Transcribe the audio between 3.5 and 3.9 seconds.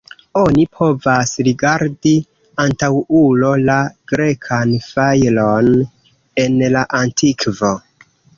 la